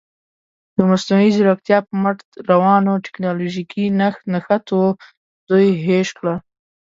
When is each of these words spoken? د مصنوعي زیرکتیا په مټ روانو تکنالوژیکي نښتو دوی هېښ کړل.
د 0.77 0.79
مصنوعي 0.89 1.29
زیرکتیا 1.37 1.77
په 1.87 1.93
مټ 2.03 2.19
روانو 2.49 2.93
تکنالوژیکي 3.05 3.85
نښتو 4.33 4.81
دوی 5.49 5.65
هېښ 5.85 6.09
کړل. 6.17 6.37